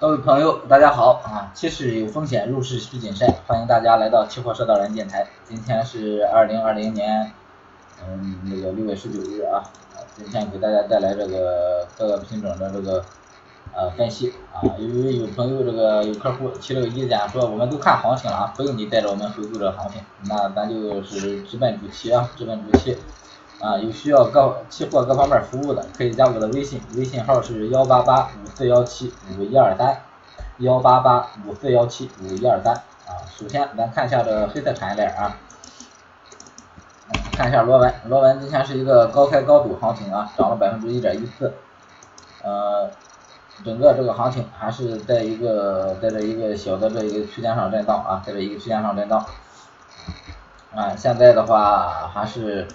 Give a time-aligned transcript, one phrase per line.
[0.00, 1.50] 各位朋友，大家好啊！
[1.52, 5.26] 期市有风险，入市需谨慎，欢迎大家来到期货社道人电台。
[5.44, 7.32] 今天是二零二零年，
[8.06, 9.60] 嗯，那个六月十九日啊，
[10.16, 13.04] 今天给大家带来这个各个品种的这个
[13.74, 14.62] 呃分析啊。
[14.78, 22.96] 由于有朋友这个有客户提了个意见，说我们都看行情了啊，不用你带着我们回顾这个行情，那咱就是直奔主题啊，直奔主题。
[23.60, 30.00] 啊，有需要各期货各方面服务的，可以加我的微信，微信号是幺八八五四幺七五一二三，
[30.58, 32.72] 幺八八五四幺七五一二三。
[32.74, 35.34] 啊，首先咱看一下这黑色产业链啊，
[37.32, 41.52] 看一下螺纹，螺纹今天是一个高开高走行情啊，涨了百分之一点一四，
[42.44, 42.88] 呃，
[43.64, 49.26] 整个这个行情还是在一个在这一个小的这一个区间上震荡啊，在这一个区间上震荡，
[50.76, 52.68] 啊，现在的话还是。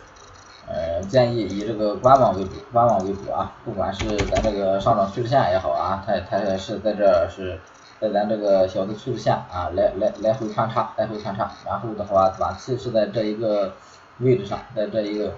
[0.66, 3.52] 呃，建议以这个观望为主，观望为主啊。
[3.66, 7.60] 不管是咱这个上涨趋势线也好啊，它它也是在这是
[8.00, 11.52] 在咱这个小的趋势线啊，来来来回穿插，来回穿插。
[11.66, 13.74] 然后的话，短期是在这一个
[14.20, 15.34] 位置上，在这一个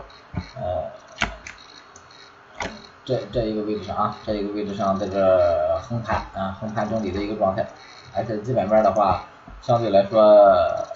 [0.55, 0.83] 呃
[3.03, 7.65] 这这一个位置上啊，这一个位置上在这横盘啊，横盘整理的一个状态。
[8.15, 9.23] 而且基本面的话，
[9.61, 10.94] 相对来说。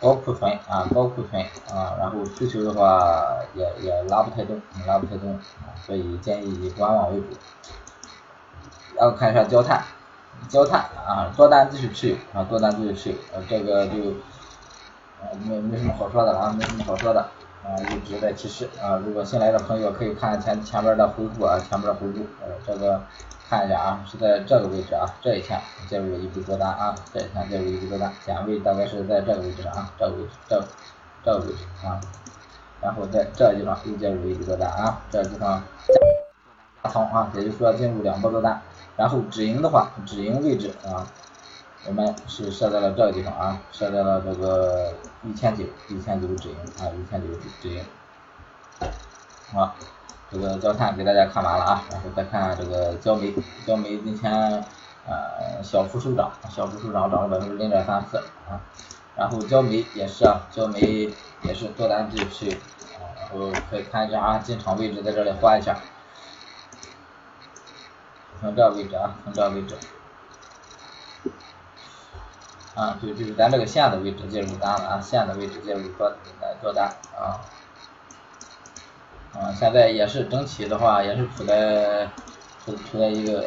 [0.00, 5.38] 高库存啊，高库存啊，然后需求的话也也拉不太动，拉不太动，
[5.84, 7.26] 所以建议以观望为主。
[8.96, 9.82] 然后看一下焦炭，
[10.48, 13.16] 焦炭啊，多单继续持有啊，多单继续持有，
[13.48, 13.94] 这个就
[15.20, 17.28] 呃没没什么好说的了啊，没什么好说的
[17.64, 23.00] 啊，一直在提示啊，如果新来的朋友可以看前前边的回顾啊，前边的回顾，呃，这个。
[23.50, 30.64] 看一下啊，是在这个位置啊，这一天介入了一笔多单啊，这一天介入一笔多单，点位大概是在这个位置上啊，这个位置，这
[31.24, 31.98] 这个位置啊，
[32.80, 35.60] 然后在这个地方又介入了一笔多单啊，这个地方
[36.84, 38.62] 加仓啊，也就是说进入两波多单，
[38.96, 41.04] 然后止盈的话，止盈位置啊，
[41.86, 44.92] 我们是设在了这个地方啊，设在了这个
[45.24, 47.26] 一千九，一千九止盈啊，一千九
[47.62, 47.84] 止盈，
[49.54, 49.74] 啊。
[50.32, 53.34] 这个焦炭给大家看完了啊，然后再看这个焦煤，
[53.66, 54.32] 焦煤今天
[55.04, 58.60] 呃小幅收涨，小幅收涨，涨了百分之零点三四啊。
[59.16, 65.76] 然后焦煤也是啊，焦煤也是多单继续啊，然后可以看一下啊，进场位置在这里画一下，
[68.40, 69.74] 从这位置啊，从这位置
[72.74, 76.08] 啊，就就是咱这个线的位置介入单了啊，线的位置介入多
[76.40, 76.86] 来做单
[77.18, 77.40] 啊。
[79.32, 82.08] 啊，现在也是整体的话，也是处在
[82.64, 83.40] 处处在一个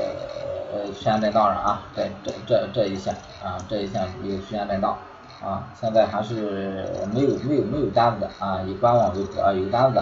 [0.74, 3.14] 呃区间震荡上啊，在这这这一线
[3.44, 4.98] 啊，这一线一个区间震荡
[5.44, 10.02] 啊，现在还是没有没有没有单子的啊，以观望为主啊，有单子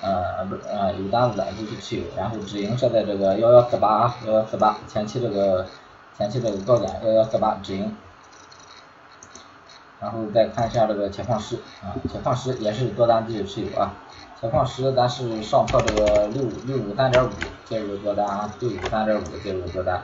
[0.00, 5.66] 呃不是呃有单子的继续持有，然后止盈设在这个幺幺四八啊，幺幺四八前期这个
[6.16, 7.94] 前期这个高点幺幺四八止盈，
[10.00, 13.92] 然后再看一下这个铁矿石啊，铁矿石也是多单继续持有啊。
[14.40, 17.28] 铁矿石咱是上破这个六六五三点五
[17.66, 20.02] 介入多单啊，六五三点五介入多单，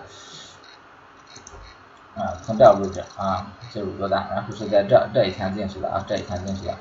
[2.15, 6.75] 啊，从这位置啊介入多单，然后是在这这一天进去的啊，这一天进去的，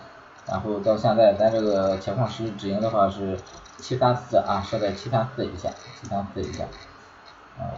[0.47, 3.39] 然后到现在咱这个铁矿石止盈的话是
[3.77, 5.69] 七三四啊，设在七三四一下，
[6.01, 6.65] 七三四一下，
[7.57, 7.71] 啊，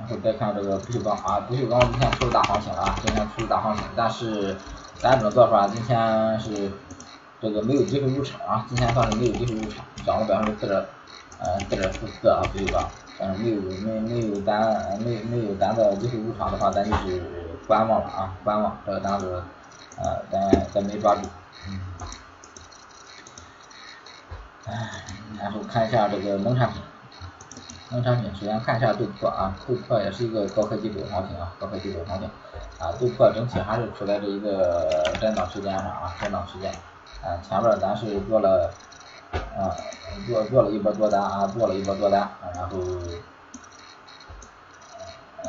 [0.00, 4.56] 然后再看这个不锈钢啊，不锈钢今天出了大行情了啊，今天出了大行情，但是。
[5.02, 6.70] 咱这种做法今天是
[7.40, 10.78] 这个没有机会入场啊，今天算是没有机会入场，涨了百分之四点
[11.38, 12.86] 呃四点四四啊，不锈钢，
[13.18, 17.22] 但是没有没没有咱没没有咱的机会入场的话，咱就是
[17.66, 19.42] 观望了啊，观望这个单子
[19.96, 21.22] 呃咱咱没抓住，
[21.66, 21.80] 嗯，
[24.66, 24.90] 哎，
[25.40, 26.82] 然后看一下这个农产品。
[27.92, 32.30] 农产品，首先看一下豆粕啊，豆粕也是一个高科技走行情啊，高科技走行情
[32.78, 36.70] 啊，豆粕整体还是处在这一个震荡区间上啊，震荡区间，
[37.20, 38.70] 啊，前面咱是做了
[39.32, 39.74] 啊，
[40.24, 42.78] 做做了一波多单啊，做了一波多单，然后，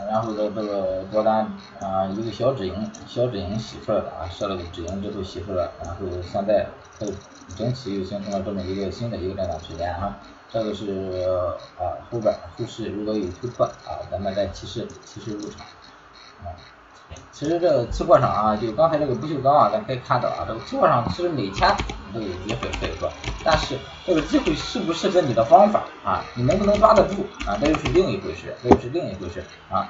[0.09, 1.45] 然后这这个多单
[1.79, 6.65] 啊，一个小止盈，小止盈洗出来了啊，设了个止盈之后洗出来，然后现在
[6.99, 7.05] 它
[7.55, 10.17] 整体又形成了这么一个新的一个震荡区间啊。
[10.53, 10.85] 这个是
[11.79, 15.61] 啊后边后市如果有突破啊，咱们再提示提示入场
[16.43, 16.51] 啊。
[17.31, 21.73] 其实这个期货上啊，就刚才这个不锈钢啊，咱可以看到啊，这个期货上其实每天
[22.13, 23.09] 都有机会可以说，
[23.45, 29.89] 但是这个机会适不适合你的方法啊，你能不能抓得住啊，这又是另一回事，这又是另一回事啊。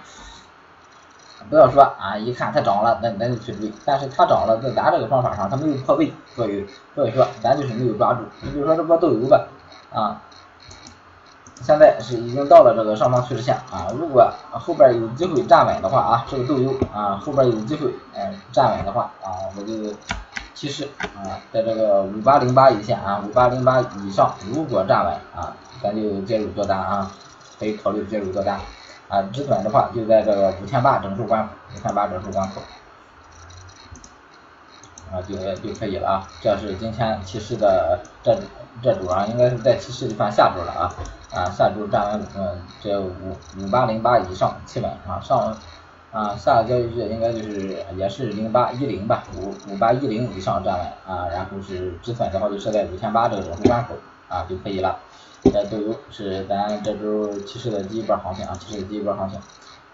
[1.49, 8.21] 不要说啊，一看它涨了，那咱就去追，但是它涨了，在咱这个方法上它没有破位，所以所以说咱就是没有抓住。
[8.41, 9.47] 你比如说这波豆油吧
[9.91, 10.21] 啊。
[11.63, 19.93] 现在是已经到了这个上方趋势线啊，如果后边有机会站稳的话啊，这个豆油啊后边有机会嗯站稳的话啊，我就
[20.55, 27.11] 提示啊，在这个五八零八一线啊，五八零八以上如果站稳啊，咱就介入做单啊，
[27.59, 28.59] 可以考虑介入做单
[29.07, 32.61] 啊，止损的话就在这个五千八整数关口，五千八整数关口
[35.11, 38.35] 啊就就可以了啊，这是今天提示的这
[38.81, 40.91] 这组啊，应该是在提示算下周了啊。
[41.33, 43.11] 啊，下周站稳嗯这五
[43.57, 45.57] 五八零八以上企稳啊，上
[46.11, 53.95] 啊下个交易日应该就是也是零八一零吧，五五八一零以上站稳啊，然后是止损的话就设在五千八这个整数关口
[54.27, 54.99] 啊就可以了。
[55.43, 59.39] 这都是咱这周提示的第一波行情啊，提示的第一波行情。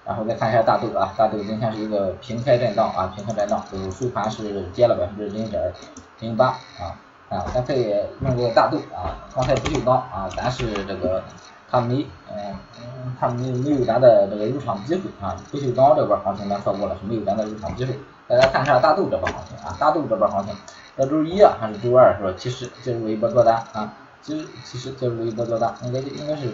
[0.06, 5.74] 然后再看一下大豆啊，大豆今天是一个平开震荡啊，平开震荡，就收盘是跌了百分之零点
[6.20, 6.48] 零八
[6.80, 6.98] 啊。
[7.30, 7.90] 啊，咱可以
[8.22, 11.22] 用这个大豆啊，刚才不锈钢啊，咱是这个
[11.70, 17.94] 它没，嗯嗯，它没没有咱的这个入场机会啊，不锈钢这波行情咱错过了，是没有咱的入场机会。
[18.28, 20.56] 大家看一下大豆这波行情啊，大豆这波行情，
[20.96, 22.34] 这周一啊还是周二是吧？
[22.38, 26.48] 其实介入了一波做单啊，其实其实介入了一波做单，应该应该是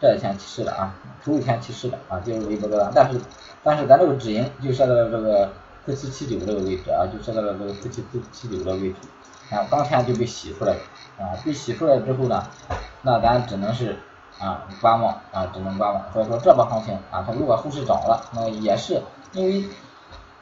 [0.00, 3.20] 这一天提示的啊，头一天提示的啊，介入了一波做单，但是
[3.64, 5.50] 但是咱这个止盈就设在了这个
[5.86, 8.96] 四七七九这个位置啊，就设在了这个四七四七九的位置。
[9.50, 10.80] 啊，当天就被洗出来了，
[11.18, 12.42] 啊，被洗出来之后呢，
[13.02, 13.98] 那咱只能是
[14.38, 16.02] 啊观望啊，只能观望。
[16.10, 19.02] 所以说这波行情啊，它如果后市涨了，那也是
[19.32, 19.68] 因为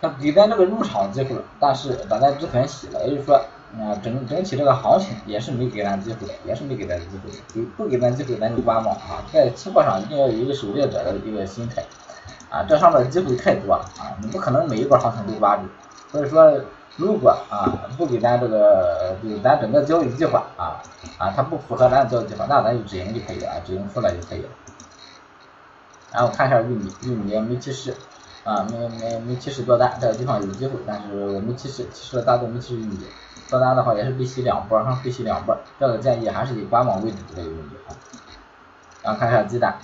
[0.00, 7.68] 它给咱这个入场机会，但是把咱止损洗了，也就是说啊整整体这个行情也是没给咱机会的，也是没给咱机会的。
[7.76, 9.24] 不给咱机会，咱就观望啊。
[9.32, 11.82] 在期货上一定要有一个狩猎者的一个心态
[12.50, 15.62] 啊，这上面的机会太多了啊，你不可能每一波行情都抓住，
[16.10, 16.60] 所以说。
[16.96, 20.82] 如果啊不给咱这个，就咱整个交易计划啊
[21.16, 24.48] 啊，它不符合咱的交易计划，那咱就止盈就可以了，止盈出来就可以了。
[26.12, 27.96] 然后看一下玉米，玉米没提示
[28.44, 32.98] 啊，没没没提示做单，这个地方有机会，但是我没提示，提示了大多没提示玉米，
[33.46, 37.96] 做单的话也是必洗两波哈，必洗两波，这个建议还是以观望为主这个玉米啊。
[39.02, 39.78] 然后看一下鸡蛋，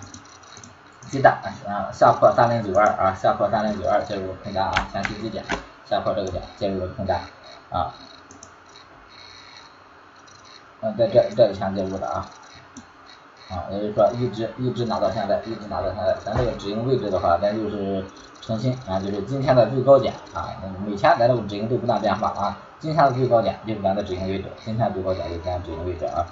[1.11, 5.44] 鸡蛋啊下破三零九二啊，下破三零九二介入空单啊，前期低点。
[5.88, 7.20] 下破这个点，介入了空单
[7.70, 7.94] 啊，
[10.81, 12.26] 嗯，在这这个前介入的啊，
[13.49, 18.05] 啊，也就是说一直一直拿到现在，一直拿到现在，咱这个止盈位置的话，咱就是
[18.41, 20.50] 诚心啊，就是今天的最高点啊，
[20.85, 26.26] 每天咱这个止盈都不断变化啊，今天的最高点就是咱的止盈位置，今天最高点就是咱止盈位置啊，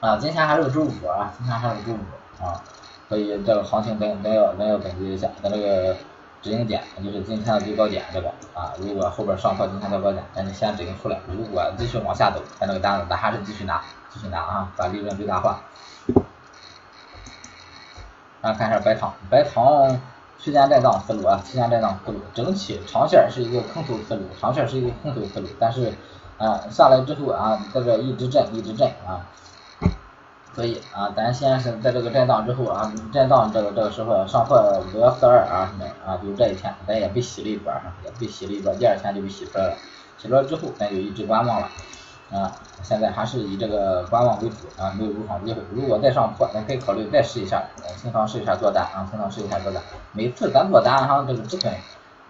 [0.00, 2.62] 啊，今天还是周五啊，今天还是周五啊，
[3.08, 5.96] 所以这个行情咱咱要咱要总结一下，咱这个。
[6.44, 11.18] 止盈点就是今天的最高点，这个啊，如果后边上破今天的高点，咱就先止盈出来。
[11.26, 15.62] 如果继续往下走，咱这个单子咱还是继续拿，继续拿啊，把利润最大化。
[18.42, 19.98] 啊，看一下白糖，白糖
[20.38, 25.94] 区间震荡思路啊，区间震荡思路，整体长线是一个空头思路，长线是一个空头思路，但是
[26.36, 29.24] 啊下来之后啊，在这一直震，一直震啊。
[30.54, 34.56] 所以啊，咱先是在这个震荡之后啊，震荡这个这个时候上破
[34.94, 37.72] 五幺四二啊什么，啊，就这一天咱也被洗了一波，
[38.04, 39.76] 也被洗了一波，第二天就被洗出来了，
[40.16, 41.68] 洗出来之后咱就一直观望了，
[42.30, 42.52] 啊，
[42.82, 47.62] 现在还是以这个观望为主啊，没有入场机会，如果再上破，咱可以考虑再试一下，
[48.00, 49.82] 清仓试一下做单啊，清仓试一下做单，
[50.12, 51.74] 每次咱做单哈，这个止损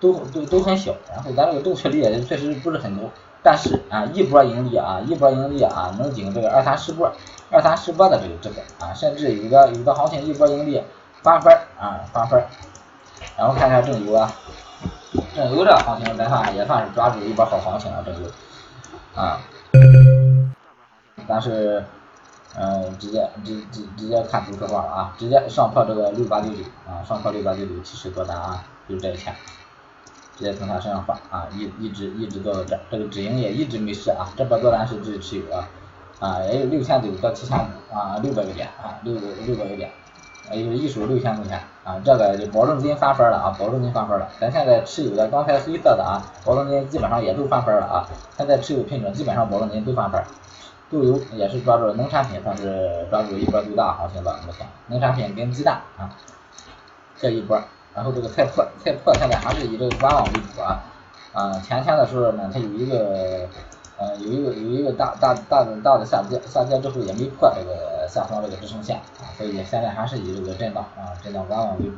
[0.00, 3.10] 都都都很小，然后咱这个正确率也确实不是很多，
[3.44, 7.12] 但是啊，一波盈利啊，一波盈利啊，能顶这个二三十波。
[7.50, 10.82] 二三十波的这个质感啊，甚至有的有的行情一波盈利
[11.22, 12.42] 翻番啊翻番，
[13.36, 14.32] 然后看看正油啊，
[15.36, 18.28] 正油这行情咱算也算是抓住一波好行情了正油
[19.14, 19.38] 啊，
[21.28, 21.84] 但是
[22.56, 29.32] 嗯直接直直直接看图说话了啊，直接上破这个六八六九啊上破六八六九其实多单啊，就这一天，
[30.36, 35.68] 直接从它身上放啊一一直一直做到这，这个止盈也一直没事啊，这波多单是继续持有啊。
[36.20, 39.90] 啊，也有六千九到七千五啊，六百个点啊，六六百个点，
[40.52, 44.28] 也就是一手六千块钱啊，这个就保证金翻番了啊，保证金翻番了。
[44.40, 48.08] 咱现在持有的刚才黑色的啊，保证金基本上也都翻番了啊。
[48.38, 50.24] 现在持有品种基本上保证金都翻番，
[50.88, 56.08] 豆油也是抓住农产品算是抓住一波最大行情吧，目前农产品跟鸡蛋啊
[57.18, 57.60] 这一波，
[57.94, 60.82] 然后这个菜粕，菜粕现在还是以这个观望为主啊
[61.32, 63.48] 啊，前天的时候呢，它有一个。
[63.96, 71.92] 呃，有一个有一个大大大的大的下跌，下跌之后也没破这个下方这个支撑线啊，所以现在还是以这个震荡啊，震荡观望为主。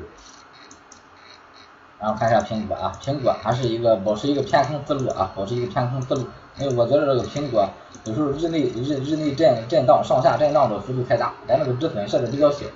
[1.98, 6.26] 然后看一下苹果啊，苹果还是一个保持一个偏空思路啊，保持一个偏空思路，
[6.58, 7.66] 因为我觉得这个苹果
[8.04, 12.66] 有时候日内日日内震震荡上下震荡的幅度太大，咱这个止损设的比较小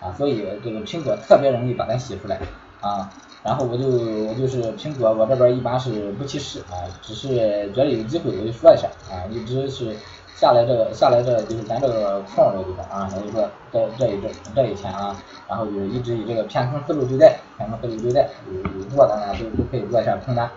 [0.00, 2.40] 啊，所以这个苹果特别容易把它洗出来
[2.80, 3.10] 啊。
[3.42, 7.28] 然后我就我就是苹果，我这边一般是不去试啊，只是
[7.72, 9.96] 觉得有机会我就说一下啊，一直是
[10.34, 15.16] 下来这个下来这个就是咱这个空这个地方啊，也就说这这一阵这一天啊，
[15.48, 20.50] 然后就一直以这个偏空思路对待，偏空思路对待，有有做的呢都都可以做一下空单。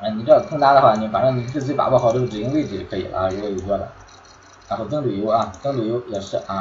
[0.00, 3.88] 啊，你这空单的话，你反正你自己把握好这个止盈位置就可以了啊，如果有做的。
[4.68, 6.60] 然后增旅游啊，增旅游也是啊，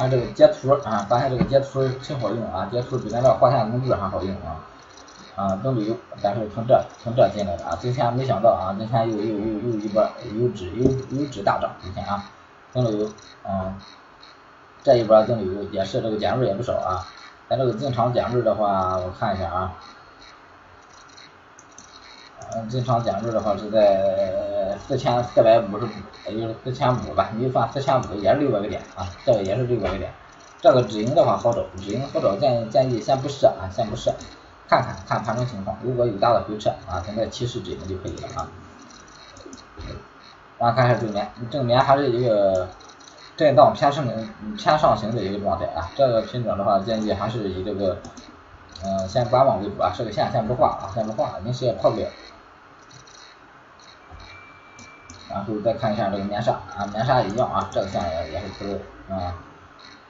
[0.00, 4.64] 看这个截图啊，发现这个截图挺好用啊，截图比咱这画线工具还好用啊。
[5.36, 10.02] 啊，增旅游，咱是从这从这进来的啊，今天没想到啊，今天又又又又一波
[10.38, 12.24] 油脂油油脂大涨，今天啊，
[12.72, 13.10] 增旅游，
[13.46, 13.74] 嗯，
[14.82, 17.06] 这一波增旅游也是这个减位也不少啊，
[17.50, 19.74] 咱这个进场减位的话，我看一下啊。
[22.54, 25.88] 嗯，进场减入的话是在四千四百五十五，
[26.28, 30.10] 也就是四千五吧，你就算四千五也是六百个点啊，这个也是六百个点。
[30.60, 34.12] 这个止盈的话好找，止盈好找，建议建议先不设啊，先不设，
[34.68, 38.48] 看看看盘中情况，如果有大的回撤啊，现在起始止盈就可以了啊。
[40.58, 42.68] 然后看一下正面，正面还是一个
[43.36, 44.04] 震荡偏上
[44.58, 47.96] 偏上行的一个状态啊，这个品种的话建议还是以这个
[48.84, 52.06] 嗯先观望为主啊，设个线先不画啊，先不画，临时也破不了。
[55.30, 59.32] 然后再看一下这个棉纱啊，棉纱一样啊，这个线也也是不是啊，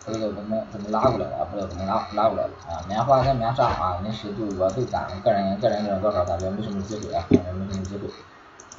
[0.05, 8.09] 不知道怎么怎么拉过来的啊，不知道怎么拉拉过来的啊，棉花跟棉纱啊，临时都我都感个人个人个人多少感觉没什么机会啊，感觉没什么机会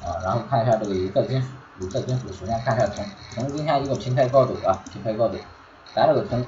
[0.04, 1.48] 啊，然后看一下这个有色金属，
[1.80, 5.36] 有色金属，首先看一下铜，铜今天一个平台高度啊，平台高度，
[5.94, 6.44] 咱这个铜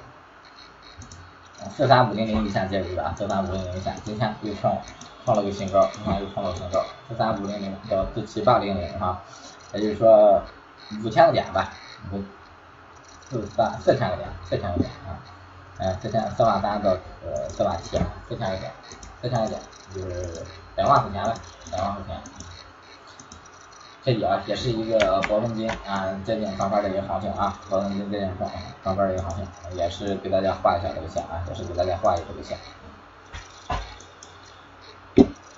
[1.71, 4.77] 四三五零零一线介入的啊，四三五零零一线，今天又创
[5.25, 9.23] 创了个新高，今天又创了新高，四三五零零到四七八零零哈。
[9.75, 10.41] 也就是说
[11.05, 11.73] 五千个点吧，
[12.13, 12.23] 五
[13.29, 15.19] 四三四千个点，四千个点啊，
[15.79, 16.91] 嗯，四千四万三到
[17.25, 18.71] 呃四万七，四千个点，
[19.21, 19.61] 四千个点
[19.93, 20.45] 就是
[20.77, 21.35] 两万块钱呗，
[21.73, 22.23] 两万块钱，
[24.05, 28.49] 这里啊，也是一个保证金啊接近上班的一个行情啊，保证金接近上
[28.85, 32.57] 上班的一个行情，也是给大家画一下这个线啊，也是给大家画一下这个线，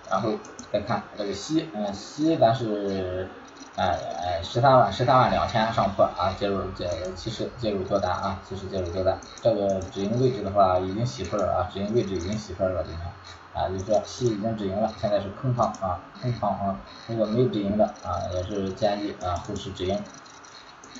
[0.08, 0.30] 然后
[0.72, 3.28] 再看这个西，嗯，西咱是。
[3.76, 9.18] 哎哎，十三万十三万两千上破啊，介入介其实介入多单啊，其实介入多单。
[9.42, 13.06] 这个止盈位置的话已经洗出来了啊，止盈位置已经洗出来了，今天
[13.52, 16.80] 啊，就是说西已经止盈了，现在是空仓啊，空仓啊。
[17.06, 20.02] 如果没止盈的啊，也是建议啊后市止盈。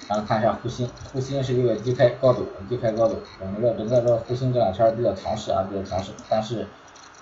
[0.08, 6.68] 然后看一下沪深，沪深是一个低开高走，低开高走，整个整个这个沪深这两天比较强势啊，比较强势，但是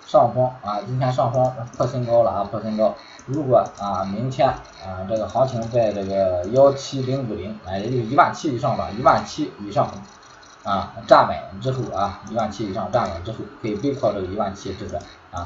[0.05, 2.93] 上方啊，今天上方破新高了啊，破新高。
[3.27, 9.89] 如果啊，明天啊，这个行情在这个幺七零五零，哎，也就是一万七以上吧，一万七以上
[10.63, 14.99] 啊，站稳之后啊，一万七以上站稳之后，可以背靠这个一万七这个
[15.31, 15.43] 啊，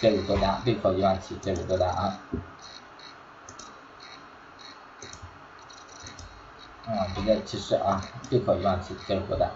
[0.00, 2.18] 介入多单，背靠一万七介入多单啊，
[6.86, 9.50] 啊，直接提示啊，背靠一万七介入多单。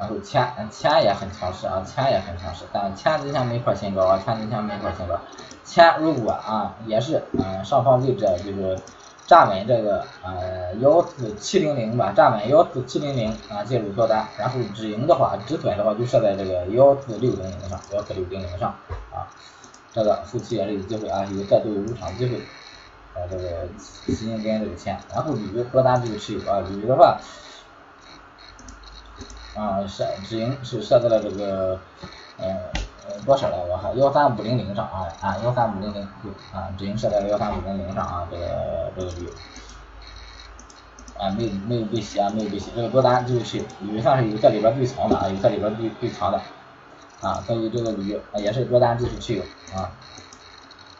[0.00, 5.20] 然后钱钱也很强势啊，钱也很强势，但钱今天没破新高啊，钱今天没破新高。
[5.62, 8.78] 钱如果啊也是嗯上方位置就是
[9.26, 18.74] 站稳这个呃幺四七零零吧，站稳幺四七零零啊介入做单，然后止盈的话止损的话就设在这个幺四六零零上，幺四六零零上
[19.12, 19.28] 啊，
[19.92, 22.38] 这个后期也是有机会啊，有这都有入场机会，
[23.12, 23.68] 啊这个
[24.08, 27.20] 新跟这个钱，然后铝多单就持有啊，铝的话。
[29.56, 31.78] 啊，设止盈是设在了这个，
[32.38, 32.46] 呃
[33.08, 33.90] 呃多少来着哈？
[33.96, 36.02] 幺三五零零上啊啊，幺三五零零
[36.52, 39.28] 啊，止盈设在了幺三五零零上啊，这个这个铝，
[41.18, 46.40] 啊没有没有被洗啊，没有被洗，这个多单就是铝算是有这里边最强的啊，有这里边最最强的
[47.20, 49.42] 啊，所以这个铝也是多单继续持有
[49.76, 49.90] 啊。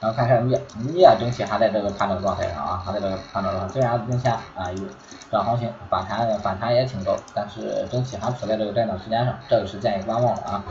[0.00, 0.58] 然后看一下镍，
[0.94, 3.72] 镍整体还在这个盘整状态上啊，还在这个盘整状态。
[3.72, 4.82] 虽然今天啊有
[5.30, 10.64] 这行情反弹，反弹也挺高，但是整体还处在这个震荡区间上，这个是建议观望的啊。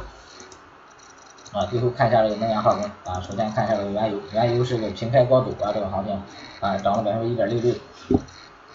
[1.51, 6.19] 啊，最后看一下这个能源化工啊，首先看一下这个原油，原油是个平开高走啊，这个行情
[6.59, 7.75] 啊涨了百分之一点六六。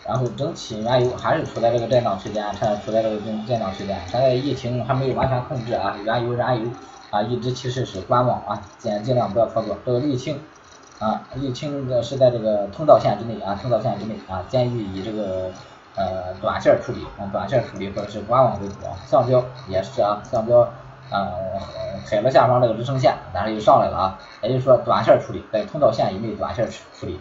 [0.06, 3.98] 然后整体原油还是处在这个震荡区间，它处在这个震震荡区间。
[4.06, 6.70] 现在疫情还没有完全控制啊，原油燃油。
[7.14, 9.76] 啊，一直其实是观望啊，尽尽量不要操作。
[9.86, 10.40] 这个沥青
[10.98, 15.52] 啊，沥青的是在这个通道线之内啊，通道线之内啊，建议以这个
[15.94, 18.98] 呃短线处理啊，短线处理或者是观望为主啊。
[19.06, 20.68] 橡胶也是啊，橡胶
[21.08, 21.30] 啊，
[22.04, 27.20] 踩了下方这个支撑线，但是又上来了啊，也就是说短线处理，在通道线以内短线处理。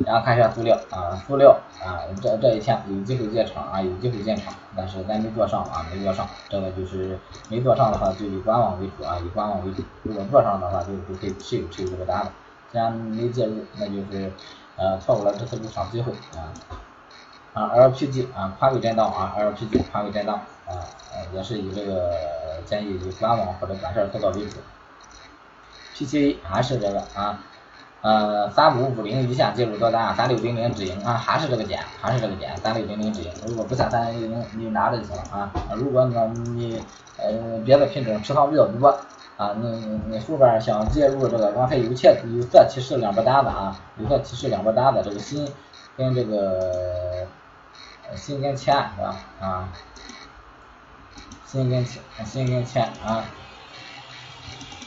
[0.00, 7.18] 然后看一下塑料啊，塑料啊，这这一天有机会建场啊，有机会建场，但是咱没做上啊，没做上，这个就是
[7.48, 9.82] 没做上的话就以观望为主啊，以观望为主。
[10.02, 12.30] 如果做上的话，就就可以持有持有这个单子。
[12.72, 14.32] 既然没介入，那就是
[14.76, 16.50] 呃错过了这次入场机会啊。
[17.52, 20.72] 啊，LPG 啊，宽位震荡啊，LPG 宽位震荡啊
[21.12, 22.10] 呃，也是以这个
[22.64, 24.56] 建议以观望或者短线操作为主。
[25.94, 27.38] PCA 还是这个啊。
[28.02, 33.30] 呃，三五五零一线介入多单啊，三六零零止盈啊，还是这个点，还是这个点，三六零零止盈。
[33.46, 35.52] 如果不下三六零零，你拿着就行了啊。
[35.76, 36.82] 如果呢你
[37.16, 38.88] 呃别的品种持仓比较多
[39.36, 45.48] 啊，你你后边想介入这个刚才有切有色提示两波单子啊，有色提示两波单子，这个锌
[45.96, 47.24] 跟这个
[48.16, 49.68] 锌跟铅是吧啊？
[51.46, 53.24] 锌跟铅，锌跟铅啊。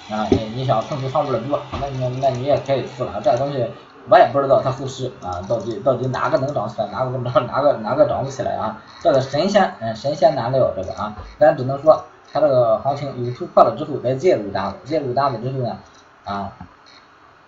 [0.09, 3.19] 啊，你你想存储仓位的多，那你那你也可以付了。
[3.23, 3.65] 这东西
[4.07, 8.81] 我也不知道它后市啊，到底到底哪个能涨起来，哪个不涨，哪个哪个涨不起来啊？
[9.01, 15.77] 这个神仙，嗯，神仙难料这个啊，咱只能说它这个行情有突破了之后再介入单子，介入单子之后呢，
[16.23, 16.51] 啊。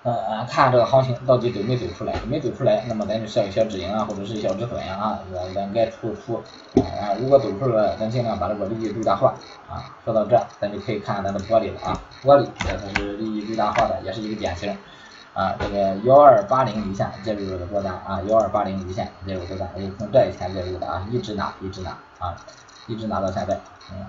[0.03, 6.41] 呃，看这个行情到底走没走出来，没走出来，那么咱就设个小止盈啊，或者是小止损啊，咱咱该出出
[6.77, 7.11] 啊。
[7.19, 9.33] 如果走出来，咱尽量把这个利益最大化
[9.67, 9.83] 啊。
[10.05, 14.77] 说到这，咱就可以看咱的玻璃了啊，玻璃它是利益最大化的，也是一个典型
[15.33, 15.53] 啊。
[15.59, 21.89] 这个幺二八零离线介入这个多单啊，幺二八零离线介入多单，就从这一天介入的啊，一直拿一直拿
[22.19, 22.33] 啊，
[22.87, 23.59] 一直拿到现在，
[23.91, 24.05] 嗯。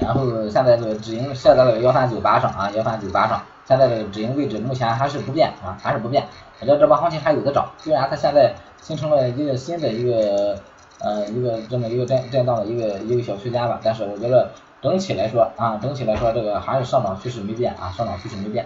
[0.00, 3.42] 然后现在这个止盈设在了幺三九八上啊，幺三九八上。
[3.68, 6.26] 现在这个止盈位置目前还是不变啊，还是不变。
[6.58, 10.58] 我觉得这波行情还有的涨，虽然它现在形成了一个新的一个
[11.00, 18.64] 呃一个这么一个震震荡的一个一个小区间吧，但是我觉得整体来说啊，整体来说这个还是上涨趋势没变啊，上涨趋势没变。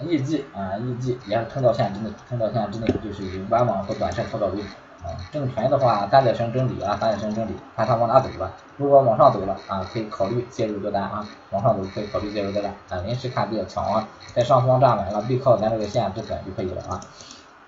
[0.00, 4.66] E G 啊，E G 也是通道线之内，通道线之内就是以观望和短线操作为主。
[5.02, 8.52] 啊，正权的话，三角形整理啊，三角形整理，看它往哪走了。
[8.76, 11.26] 如果往上走了啊，可以考虑介入多单啊。
[11.50, 13.02] 往上走可以考虑介入多单啊。
[13.06, 17.00] 临时看比较强啊，在上方站稳了，背靠咱这个线止损就可以了啊。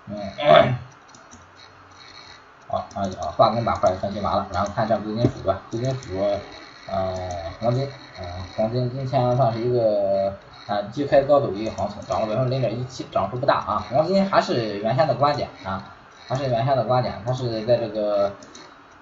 [0.07, 0.15] 嗯，
[2.67, 3.01] 好啊，
[3.35, 5.59] 化工板块分析完了，然后看一下贵金属吧。
[5.71, 6.19] 贵金属，
[6.87, 7.15] 呃，
[7.59, 10.33] 黄金，呃，黄金今天算是一个
[10.67, 13.85] 啊低开高走的一个行情，涨了百分之零点一七，涨幅不大啊。
[13.89, 15.83] 黄金还是原先的观点啊。
[16.33, 18.31] 它是原先的观点，它是在这个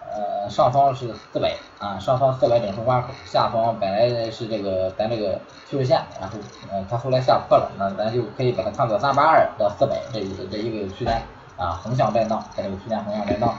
[0.02, 6.38] 呃上方是四百啊，上方四百整数关口，下方本来是这个咱这个趋势线，然后
[6.70, 11.22] 呃它后来下破了，那咱就可以把它看作三八二到四百这一个这一个区间
[11.56, 13.56] 啊，横向震荡，在这个区间横向震荡，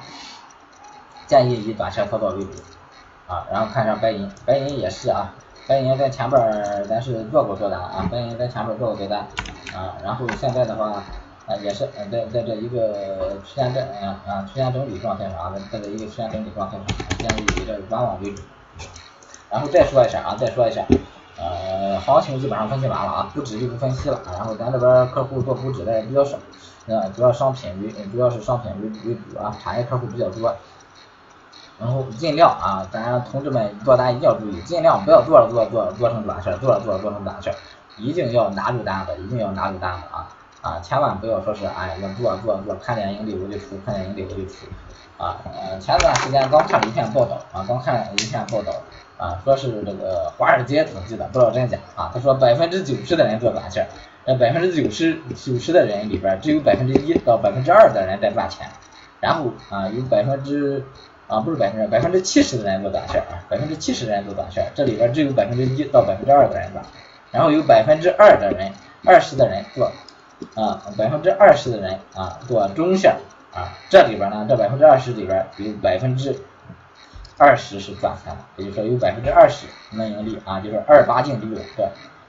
[1.26, 2.50] 建议以短线操作为主
[3.26, 5.32] 啊，然后看一下白银，白银也是啊，
[5.66, 9.20] 白银在前边咱是做过多单啊，白银在前边做过多单
[9.74, 11.02] 啊，然后现在的话。
[11.60, 16.86] 也是，嗯，在在这一个区间整，啊啊，区间整理状态上，在这一个区间整理状态上，
[17.18, 18.42] 建议以这个观望为主。
[19.50, 20.82] 然后再说一下啊，再说一下，
[21.36, 24.20] 呃，行情基本上分析完了啊，股指就不分析了。
[24.32, 26.38] 然后咱这边客户做股指的也比较少，
[26.86, 30.54] 呃，主要商品为，主要是商品为为主啊，产业客户比较多。
[31.78, 37.52] 然后尽量啊，咱同志们做单一定要注意，尽量不要做着做着做做成短线，做着做着做成短线，
[37.98, 40.28] 一定要拿住单子，一定要拿住单子啊。
[40.62, 44.66] 啊，千万不要说是哎，我做做做，看见盈利我就出，看见盈利我就出。
[45.18, 48.72] 啊，呃，前段时间刚看了一篇报道啊，刚看了一篇报道
[49.18, 52.10] 啊，说是这个华尔街统计的，不知道真假啊。
[52.14, 53.86] 他说百分之九十的人做短线，
[54.24, 58.66] 那百分之九十九十的人里边，只有百分之一到百分之二的人在赚钱。
[59.20, 60.84] 然后啊，有百分之
[61.28, 66.84] 啊不是百分之百分之七十的人做短线啊，百分之七十的人做短线，这里边只有百分之一到百分之二的人赚。
[67.30, 68.72] 然后有百分之二的人，
[69.04, 69.90] 二十的人做。
[70.54, 73.16] 啊，百分之二十的人啊做中线
[73.54, 76.38] 啊，这里边呢，这百分之二十里边有百分之
[77.38, 81.60] 二十是赚钱的，也就是说有百分之二十能盈利啊，就是二八净利润。
[81.76, 81.86] 对，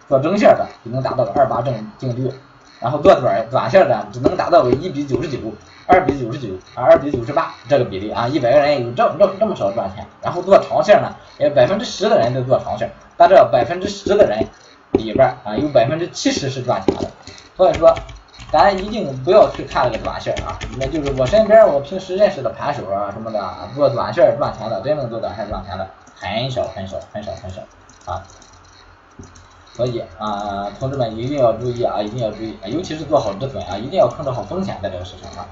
[0.07, 2.33] 做中线的就能达到个二八正净利润，
[2.79, 5.37] 然后做短短线的只能达到个一比九十九、
[5.85, 10.05] 二比九十九、二比九十八这个比例啊，一百个人有这这这么少赚钱。
[10.21, 14.45] 然后做长线呢，也百分之十的人都做长线，但这百分之十的人
[14.93, 17.11] 里边啊，有百分之七十是赚钱的。
[17.55, 17.93] 所以说，
[18.51, 23.39] 咱一定不要去看这个短线啊，那就是我身边我平时认识的盘手啊什么的，
[23.75, 25.87] 做短线赚钱的，真正做短线赚钱的
[26.19, 27.61] 很少很少很少很少
[28.11, 28.23] 啊。
[29.73, 35.45] 所以啊，同志们一定要注意啊，一定要注意，尤其是做好止损啊，一定要控制好风险在这个市场上。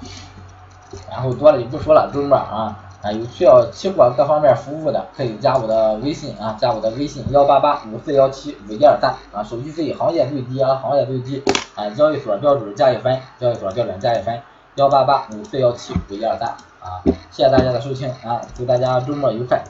[1.10, 11.44] 然后多了就不说了，周末啊，啊，有需要期货各方面服务的，可以加我的微信啊，加我的微信幺八八五四幺七五一二三啊，手续费行业最低啊，行业最低
[11.76, 14.40] 啊，交易所标准加一分，交易所标准加一分，
[14.76, 19.64] 幺八八五四幺七五一二三啊，谢谢大家的收听啊，祝大家周末愉快。